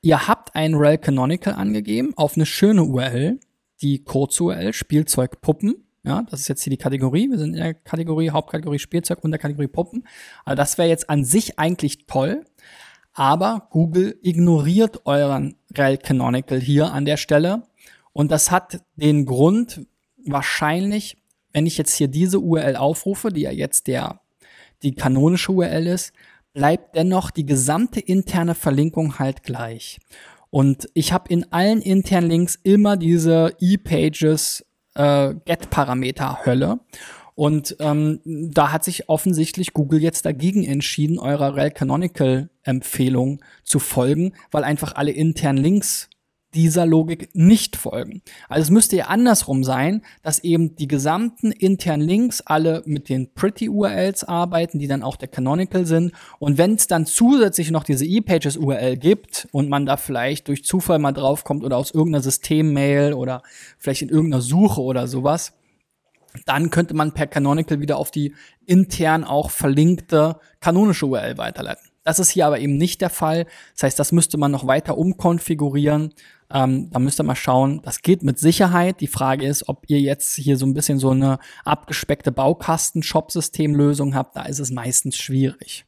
[0.00, 3.40] ihr habt ein rel Canonical angegeben auf eine schöne URL,
[3.80, 5.74] die Kurz-URL, Spielzeug Puppen.
[6.04, 7.30] Ja, das ist jetzt hier die Kategorie.
[7.30, 10.06] Wir sind in der Kategorie Hauptkategorie Spielzeug und der Kategorie Puppen.
[10.44, 12.44] Also das wäre jetzt an sich eigentlich toll.
[13.14, 17.62] Aber Google ignoriert euren Rel Canonical hier an der Stelle.
[18.12, 19.86] Und das hat den Grund,
[20.24, 21.16] wahrscheinlich,
[21.52, 24.20] wenn ich jetzt hier diese URL aufrufe, die ja jetzt der,
[24.82, 26.12] die kanonische URL ist,
[26.52, 29.98] bleibt dennoch die gesamte interne Verlinkung halt gleich.
[30.50, 36.80] Und ich habe in allen internen Links immer diese e-Pages äh, Get-Parameter-Hölle.
[37.34, 43.78] Und ähm, da hat sich offensichtlich Google jetzt dagegen entschieden, eurer Rel Canonical Empfehlung zu
[43.78, 46.08] folgen, weil einfach alle internen Links
[46.54, 48.22] dieser Logik nicht folgen.
[48.48, 53.32] Also es müsste ja andersrum sein, dass eben die gesamten internen Links alle mit den
[53.32, 56.12] Pretty URLs arbeiten, die dann auch der Canonical sind.
[56.38, 60.64] Und wenn es dann zusätzlich noch diese ePages URL gibt und man da vielleicht durch
[60.64, 63.42] Zufall mal draufkommt oder aus irgendeiner Systemmail oder
[63.78, 65.54] vielleicht in irgendeiner Suche oder sowas,
[66.46, 68.34] dann könnte man per Canonical wieder auf die
[68.66, 71.91] intern auch verlinkte kanonische URL weiterleiten.
[72.04, 73.46] Das ist hier aber eben nicht der Fall.
[73.74, 76.12] Das heißt, das müsste man noch weiter umkonfigurieren.
[76.52, 77.80] Ähm, da müsst ihr mal schauen.
[77.82, 79.00] Das geht mit Sicherheit.
[79.00, 84.36] Die Frage ist, ob ihr jetzt hier so ein bisschen so eine abgespeckte Baukasten-Shop-Systemlösung habt.
[84.36, 85.86] Da ist es meistens schwierig.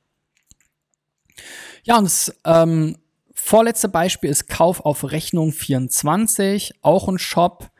[1.83, 2.96] Ja, und das ähm,
[3.35, 6.74] vorletzte Beispiel ist Kauf auf Rechnung 24.
[6.81, 7.70] Auch ein Shop,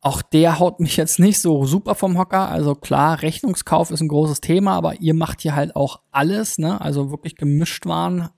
[0.00, 2.48] auch der haut mich jetzt nicht so super vom Hocker.
[2.48, 6.80] Also klar, Rechnungskauf ist ein großes Thema, aber ihr macht hier halt auch alles, ne?
[6.80, 8.28] Also wirklich gemischt waren.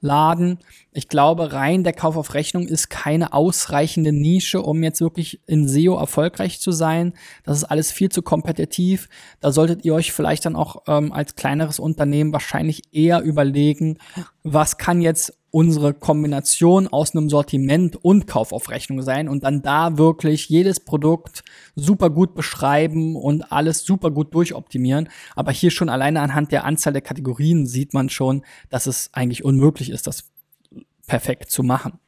[0.00, 0.58] Laden.
[0.92, 5.68] Ich glaube, rein der Kauf auf Rechnung ist keine ausreichende Nische, um jetzt wirklich in
[5.68, 7.14] SEO erfolgreich zu sein.
[7.44, 9.08] Das ist alles viel zu kompetitiv.
[9.40, 13.98] Da solltet ihr euch vielleicht dann auch ähm, als kleineres Unternehmen wahrscheinlich eher überlegen,
[14.42, 19.62] was kann jetzt unsere Kombination aus einem Sortiment und Kauf auf Rechnung sein und dann
[19.62, 25.08] da wirklich jedes Produkt super gut beschreiben und alles super gut durchoptimieren.
[25.34, 29.44] Aber hier schon alleine anhand der Anzahl der Kategorien sieht man schon, dass es eigentlich
[29.44, 30.30] unmöglich ist, das
[31.06, 31.98] perfekt zu machen.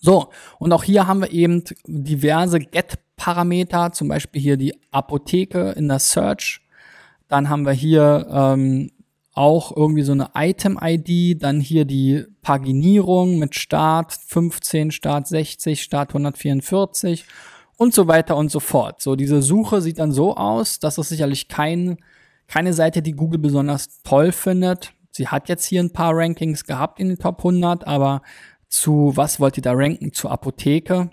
[0.00, 5.86] So, und auch hier haben wir eben diverse Get-Parameter, zum Beispiel hier die Apotheke in
[5.86, 6.60] der Search.
[7.28, 8.90] Dann haben wir hier ähm,
[9.34, 16.10] auch irgendwie so eine Item-ID, dann hier die Paginierung mit Start 15, Start 60, Start
[16.10, 17.24] 144
[17.78, 19.00] und so weiter und so fort.
[19.00, 21.96] So, diese Suche sieht dann so aus, dass es sicherlich kein,
[22.46, 24.92] keine Seite, die Google besonders toll findet.
[25.10, 28.22] Sie hat jetzt hier ein paar Rankings gehabt in den Top 100, aber
[28.68, 30.12] zu was wollt ihr da ranken?
[30.12, 31.10] Zur Apotheke?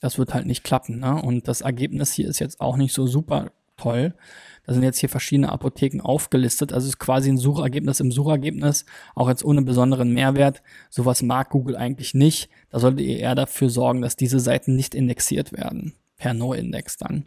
[0.00, 1.20] Das wird halt nicht klappen, ne?
[1.20, 4.14] Und das Ergebnis hier ist jetzt auch nicht so super toll.
[4.66, 6.72] Da sind jetzt hier verschiedene Apotheken aufgelistet.
[6.72, 10.62] Also ist quasi ein Suchergebnis im Suchergebnis, auch jetzt ohne besonderen Mehrwert.
[10.90, 12.48] Sowas mag Google eigentlich nicht.
[12.70, 15.94] Da solltet ihr eher dafür sorgen, dass diese Seiten nicht indexiert werden.
[16.16, 17.26] Per No-Index dann.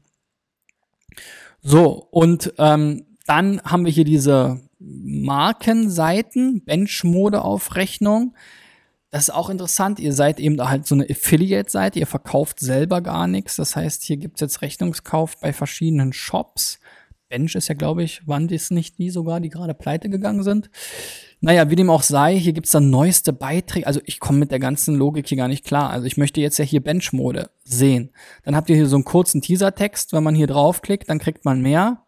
[1.61, 8.35] So, und ähm, dann haben wir hier diese Markenseiten, Benchmode-Aufrechnung.
[9.09, 9.99] Das ist auch interessant.
[9.99, 11.99] Ihr seid eben halt so eine Affiliate-Seite.
[11.99, 13.55] Ihr verkauft selber gar nichts.
[13.55, 16.79] Das heißt, hier gibt's jetzt Rechnungskauf bei verschiedenen Shops.
[17.29, 20.69] Bench ist ja, glaube ich, waren das nicht die sogar, die gerade pleite gegangen sind?
[21.39, 23.85] Naja, wie dem auch sei, hier gibt's dann neueste Beiträge.
[23.85, 25.89] Also ich komme mit der ganzen Logik hier gar nicht klar.
[25.89, 28.11] Also ich möchte jetzt ja hier Bench-Mode sehen.
[28.43, 30.13] Dann habt ihr hier so einen kurzen Teaser-Text.
[30.13, 32.03] Wenn man hier draufklickt, dann kriegt man mehr.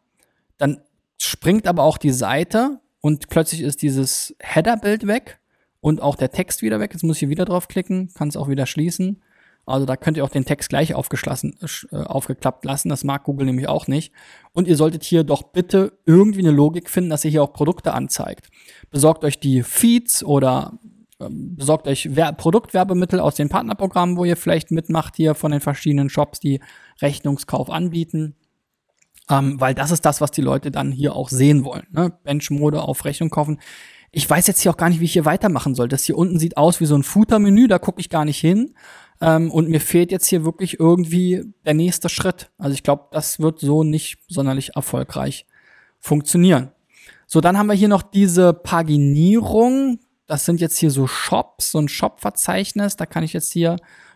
[0.58, 0.82] Dann
[1.18, 5.39] springt aber auch die Seite und plötzlich ist dieses Header-Bild weg
[5.82, 6.92] und auch der Text wieder weg.
[6.94, 9.22] Jetzt muss ich hier wieder draufklicken, kann es auch wieder schließen.
[9.66, 11.56] Also da könnt ihr auch den Text gleich aufgeschlossen,
[11.92, 12.90] äh, aufgeklappt lassen.
[12.90, 14.12] Das mag Google nämlich auch nicht.
[14.52, 17.94] Und ihr solltet hier doch bitte irgendwie eine Logik finden, dass ihr hier auch Produkte
[17.94, 18.50] anzeigt.
[18.90, 20.80] Besorgt euch die Feeds oder
[21.20, 25.62] ähm, besorgt euch Wer Produktwerbemittel aus den Partnerprogrammen, wo ihr vielleicht mitmacht hier von den
[25.62, 26.62] verschiedenen Shops, die
[27.02, 28.36] Rechnungskauf anbieten.
[29.30, 31.86] Ähm, weil das ist das, was die Leute dann hier auch sehen wollen.
[31.92, 32.12] Ne?
[32.24, 33.60] Benchmode auf Rechnung kaufen.
[34.12, 35.88] Ich weiß jetzt hier auch gar nicht, wie ich hier weitermachen soll.
[35.88, 38.74] Das hier unten sieht aus wie so ein Footer-Menü, da gucke ich gar nicht hin.
[39.22, 42.50] Ähm, und mir fehlt jetzt hier wirklich irgendwie der nächste Schritt.
[42.58, 45.46] Also ich glaube, das wird so nicht sonderlich erfolgreich
[46.00, 46.72] funktionieren.
[47.28, 50.00] So, dann haben wir hier noch diese Paginierung.
[50.26, 52.96] Das sind jetzt hier so Shops, so ein Shop-Verzeichnis.
[52.96, 53.76] Da kann ich jetzt hier,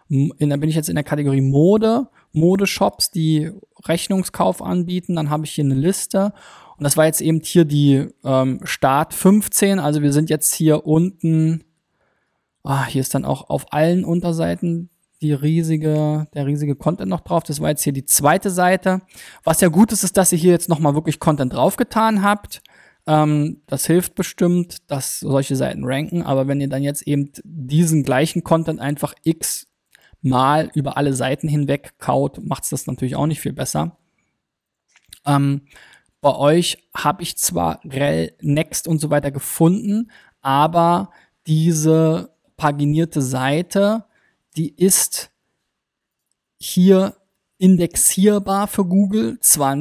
[0.10, 3.52] in, da bin ich jetzt in der Kategorie Mode, Modeshops, die
[3.86, 5.16] Rechnungskauf anbieten.
[5.16, 6.34] Dann habe ich hier eine Liste.
[6.84, 9.80] Und das war jetzt eben hier die ähm, Start 15.
[9.80, 11.64] Also wir sind jetzt hier unten.
[12.62, 14.90] Ah, hier ist dann auch auf allen Unterseiten
[15.22, 17.44] die riesige, der riesige Content noch drauf.
[17.44, 19.00] Das war jetzt hier die zweite Seite.
[19.46, 22.62] Was ja gut ist, ist, dass ihr hier jetzt nochmal wirklich Content draufgetan habt.
[23.08, 26.22] Ähm, das hilft bestimmt, dass solche Seiten ranken.
[26.22, 29.68] Aber wenn ihr dann jetzt eben diesen gleichen Content einfach x
[30.22, 33.96] mal über alle Seiten hinweg kaut, macht es das natürlich auch nicht viel besser.
[35.26, 35.62] Ähm,
[36.24, 40.10] bei euch habe ich zwar Rel, Next und so weiter gefunden,
[40.42, 41.12] aber
[41.46, 44.06] diese paginierte Seite,
[44.56, 45.32] die ist
[46.58, 47.18] hier
[47.58, 49.78] indexierbar für Google, zwar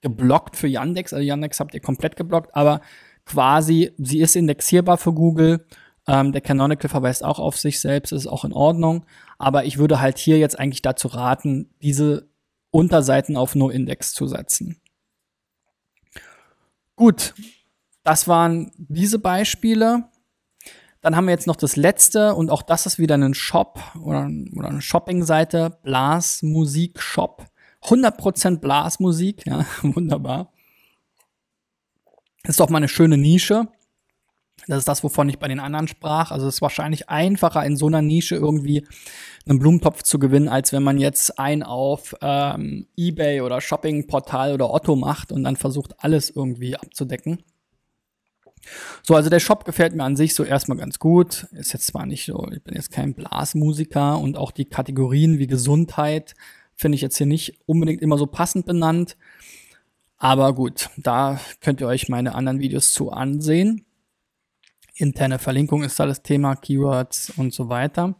[0.00, 2.80] geblockt für Yandex, also Yandex habt ihr komplett geblockt, aber
[3.26, 5.66] quasi, sie ist indexierbar für Google.
[6.06, 9.04] Ähm, der Canonical verweist auch auf sich selbst, ist auch in Ordnung.
[9.36, 12.28] Aber ich würde halt hier jetzt eigentlich dazu raten, diese
[12.70, 14.80] Unterseiten auf No-Index zu setzen.
[16.96, 17.34] Gut,
[18.02, 20.08] das waren diese Beispiele.
[21.02, 24.28] Dann haben wir jetzt noch das letzte und auch das ist wieder ein Shop oder,
[24.56, 27.46] oder eine Shopping-Seite, Blasmusik Shop.
[27.82, 30.52] 100% Blasmusik, ja, wunderbar.
[32.42, 33.68] Das ist doch mal eine schöne Nische.
[34.66, 36.30] Das ist das, wovon ich bei den anderen sprach.
[36.30, 38.86] Also es ist wahrscheinlich einfacher, in so einer Nische irgendwie
[39.46, 44.72] einen Blumentopf zu gewinnen, als wenn man jetzt ein auf ähm, eBay oder Shoppingportal oder
[44.72, 47.44] Otto macht und dann versucht, alles irgendwie abzudecken.
[49.02, 51.46] So, also der Shop gefällt mir an sich so erstmal ganz gut.
[51.52, 55.46] Ist jetzt zwar nicht so, ich bin jetzt kein Blasmusiker und auch die Kategorien wie
[55.46, 56.34] Gesundheit
[56.74, 59.16] finde ich jetzt hier nicht unbedingt immer so passend benannt.
[60.18, 63.85] Aber gut, da könnt ihr euch meine anderen Videos zu ansehen.
[64.96, 68.14] Interne Verlinkung ist da das Thema, Keywords und so weiter.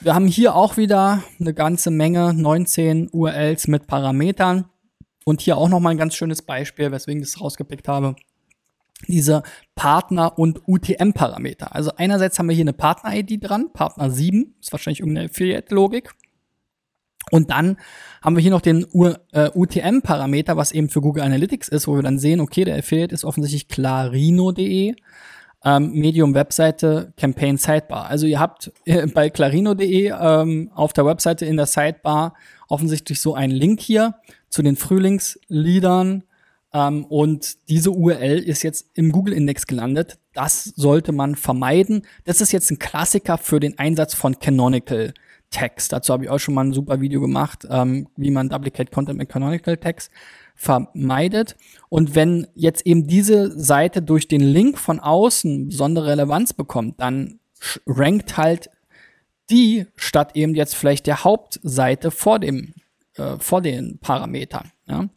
[0.00, 4.66] Wir haben hier auch wieder eine ganze Menge, 19 URLs mit Parametern.
[5.26, 8.16] Und hier auch nochmal ein ganz schönes Beispiel, weswegen ich das rausgepickt habe
[9.08, 9.42] diese
[9.74, 11.74] Partner- und UTM-Parameter.
[11.74, 16.10] Also einerseits haben wir hier eine Partner-ID dran, Partner 7, ist wahrscheinlich irgendeine Affiliate-Logik.
[17.30, 17.76] Und dann
[18.22, 18.86] haben wir hier noch den
[19.32, 23.14] äh, UTM-Parameter, was eben für Google Analytics ist, wo wir dann sehen, okay, der Affiliate
[23.14, 24.94] ist offensichtlich clarino.de,
[25.64, 28.06] ähm, Medium-Webseite, Campaign Sidebar.
[28.06, 32.34] Also ihr habt äh, bei clarino.de ähm, auf der Webseite in der Sidebar
[32.68, 34.14] offensichtlich so einen Link hier
[34.48, 36.24] zu den Frühlingsliedern,
[36.72, 40.18] ähm, und diese URL ist jetzt im Google-Index gelandet.
[40.32, 42.02] Das sollte man vermeiden.
[42.24, 45.12] Das ist jetzt ein Klassiker für den Einsatz von Canonical
[45.50, 45.92] Text.
[45.92, 49.18] Dazu habe ich auch schon mal ein super Video gemacht, ähm, wie man Duplicate Content
[49.18, 50.10] mit Canonical Text
[50.60, 51.56] vermeidet.
[51.88, 57.40] Und wenn jetzt eben diese Seite durch den Link von außen besondere Relevanz bekommt, dann
[57.86, 58.68] rankt halt
[59.48, 62.74] die statt eben jetzt vielleicht der Hauptseite vor dem
[63.14, 64.70] äh, vor den Parametern.
[64.86, 65.08] Ja?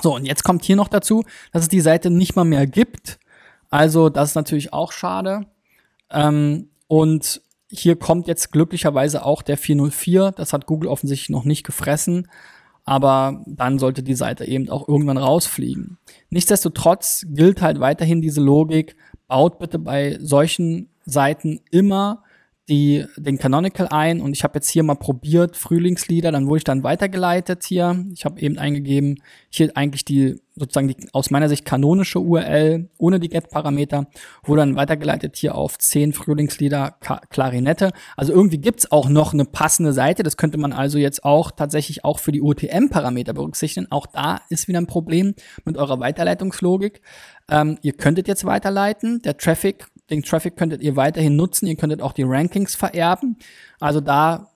[0.00, 3.18] So, und jetzt kommt hier noch dazu, dass es die Seite nicht mal mehr gibt.
[3.68, 5.46] Also, das ist natürlich auch schade.
[6.08, 10.30] Ähm, und hier kommt jetzt glücklicherweise auch der 404.
[10.36, 12.28] Das hat Google offensichtlich noch nicht gefressen.
[12.86, 15.98] Aber dann sollte die Seite eben auch irgendwann rausfliegen.
[16.30, 18.96] Nichtsdestotrotz gilt halt weiterhin diese Logik,
[19.26, 22.22] baut bitte bei solchen Seiten immer
[22.68, 26.64] die, den Canonical ein und ich habe jetzt hier mal probiert, Frühlingslieder, dann wurde ich
[26.64, 28.04] dann weitergeleitet hier.
[28.12, 33.20] Ich habe eben eingegeben, hier eigentlich die sozusagen die aus meiner Sicht kanonische URL ohne
[33.20, 34.06] die Get-Parameter,
[34.42, 37.92] wurde dann weitergeleitet hier auf 10 Frühlingslieder Ka Klarinette.
[38.16, 42.04] Also irgendwie gibt's auch noch eine passende Seite, das könnte man also jetzt auch tatsächlich
[42.04, 43.86] auch für die UTM-Parameter berücksichtigen.
[43.90, 47.02] Auch da ist wieder ein Problem mit eurer Weiterleitungslogik.
[47.50, 51.66] Ähm, ihr könntet jetzt weiterleiten, der Traffic den Traffic könntet ihr weiterhin nutzen.
[51.66, 53.36] Ihr könntet auch die Rankings vererben.
[53.80, 54.50] Also da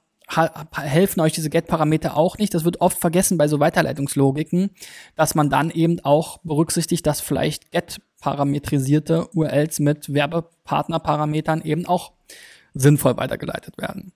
[0.73, 2.55] helfen euch diese Get-Parameter auch nicht.
[2.55, 4.71] Das wird oft vergessen bei so Weiterleitungslogiken,
[5.17, 12.13] dass man dann eben auch berücksichtigt, dass vielleicht Get-parametrisierte URLs mit Werbepartnerparametern eben auch
[12.75, 14.13] sinnvoll weitergeleitet werden.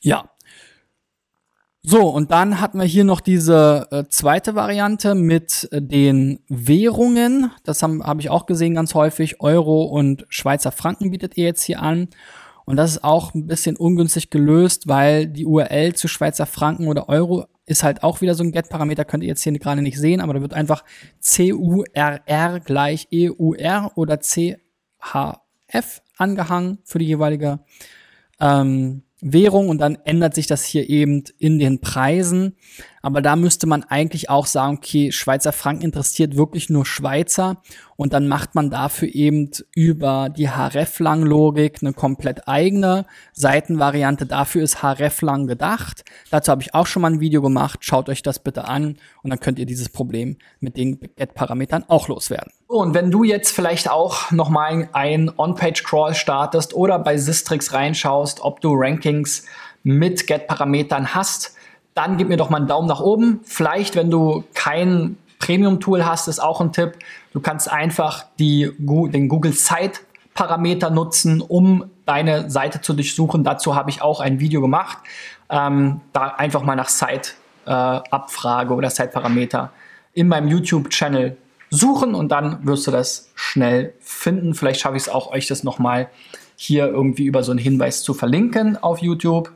[0.00, 0.30] Ja,
[1.82, 7.50] so, und dann hatten wir hier noch diese äh, zweite Variante mit äh, den Währungen.
[7.64, 9.40] Das habe hab ich auch gesehen ganz häufig.
[9.40, 12.08] Euro und Schweizer Franken bietet ihr jetzt hier an.
[12.66, 17.08] Und das ist auch ein bisschen ungünstig gelöst, weil die URL zu Schweizer Franken oder
[17.08, 20.20] Euro ist halt auch wieder so ein Get-Parameter, könnt ihr jetzt hier gerade nicht sehen,
[20.20, 20.84] aber da wird einfach
[21.24, 24.58] CURR gleich EUR oder CHF
[26.16, 27.60] angehangen für die jeweilige
[28.38, 32.56] ähm, Währung und dann ändert sich das hier eben in den Preisen.
[33.02, 37.62] Aber da müsste man eigentlich auch sagen, okay, Schweizer Franken interessiert wirklich nur Schweizer
[37.96, 44.26] und dann macht man dafür eben über die href-lang-Logik eine komplett eigene Seitenvariante.
[44.26, 46.04] Dafür ist href-lang gedacht.
[46.30, 47.84] Dazu habe ich auch schon mal ein Video gemacht.
[47.84, 52.08] Schaut euch das bitte an und dann könnt ihr dieses Problem mit den Get-Parametern auch
[52.08, 52.52] loswerden.
[52.66, 58.60] Und wenn du jetzt vielleicht auch nochmal ein On-Page-Crawl startest oder bei Sistrix reinschaust, ob
[58.60, 59.44] du Rankings
[59.82, 61.54] mit Get-Parametern hast,
[62.00, 63.40] dann gib mir doch mal einen Daumen nach oben.
[63.44, 66.98] Vielleicht, wenn du kein Premium-Tool hast, ist auch ein Tipp.
[67.32, 70.00] Du kannst einfach die, den Google Site
[70.34, 73.44] Parameter nutzen, um deine Seite zu durchsuchen.
[73.44, 74.98] Dazu habe ich auch ein Video gemacht.
[75.50, 77.32] Ähm, da einfach mal nach Site
[77.64, 79.72] Zeitabfrage oder Zeitparameter
[80.12, 81.36] in meinem YouTube-Channel
[81.70, 84.54] suchen und dann wirst du das schnell finden.
[84.54, 86.08] Vielleicht schaffe ich es auch, euch das nochmal
[86.56, 89.52] hier irgendwie über so einen Hinweis zu verlinken auf YouTube.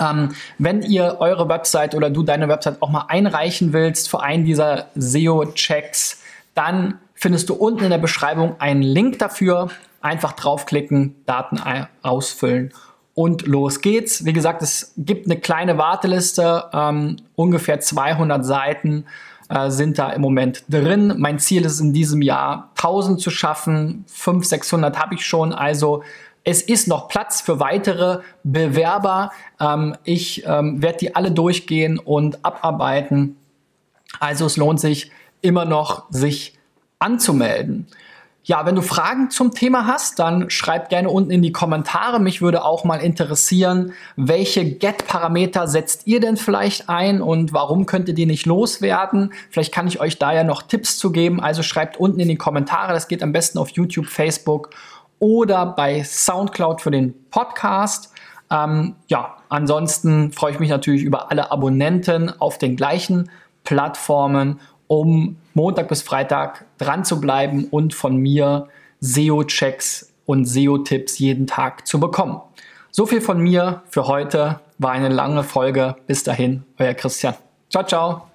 [0.00, 4.44] Ähm, wenn ihr eure Website oder du deine Website auch mal einreichen willst für einen
[4.44, 6.20] dieser SEO-Checks,
[6.54, 9.68] dann findest du unten in der Beschreibung einen Link dafür.
[10.00, 11.60] Einfach draufklicken, Daten
[12.02, 12.72] ausfüllen
[13.18, 14.24] und los geht's.
[14.24, 19.06] Wie gesagt, es gibt eine kleine Warteliste, ähm, ungefähr 200 Seiten
[19.48, 21.14] äh, sind da im Moment drin.
[21.18, 26.04] Mein Ziel ist in diesem Jahr 1000 zu schaffen, 500, 600 habe ich schon, also
[26.48, 29.32] es ist noch Platz für weitere Bewerber.
[29.60, 33.36] Ähm, ich ähm, werde die alle durchgehen und abarbeiten.
[34.18, 36.58] Also es lohnt sich immer noch, sich
[37.00, 37.86] anzumelden.
[38.44, 42.18] Ja, wenn du Fragen zum Thema hast, dann schreib gerne unten in die Kommentare.
[42.18, 48.08] Mich würde auch mal interessieren, welche Get-Parameter setzt ihr denn vielleicht ein und warum könnt
[48.08, 49.34] ihr die nicht loswerden?
[49.50, 51.40] Vielleicht kann ich euch da ja noch Tipps zu geben.
[51.40, 52.94] Also schreibt unten in die Kommentare.
[52.94, 54.70] Das geht am besten auf YouTube, Facebook
[55.18, 58.12] oder bei SoundCloud für den Podcast.
[58.50, 63.30] Ähm, ja, ansonsten freue ich mich natürlich über alle Abonnenten auf den gleichen
[63.64, 68.66] Plattformen um Montag bis Freitag dran zu bleiben und von mir
[69.00, 72.40] SEO-Checks und SEO-Tipps jeden Tag zu bekommen.
[72.90, 74.60] So viel von mir für heute.
[74.78, 75.96] War eine lange Folge.
[76.06, 77.34] Bis dahin, euer Christian.
[77.70, 78.27] Ciao, ciao.